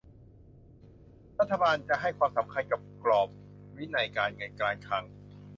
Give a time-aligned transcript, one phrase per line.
[1.39, 3.29] รัฐบาลจะให้ความสำคัญกับกรอบ
[3.77, 5.03] วินัยการเงินการคลัง